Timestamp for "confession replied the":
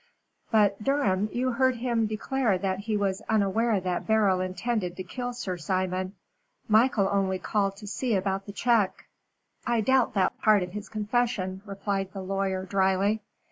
10.89-12.23